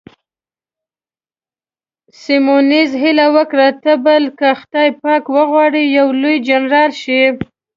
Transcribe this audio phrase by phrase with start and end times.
[2.21, 7.21] سیمونز هیله وکړه، ته به که خدای پاک وغواړي یو لوی جنرال شې.